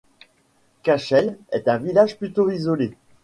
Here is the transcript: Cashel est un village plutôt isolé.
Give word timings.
Cashel 0.81 1.37
est 1.51 1.67
un 1.67 1.77
village 1.77 2.17
plutôt 2.17 2.49
isolé. 2.49 2.95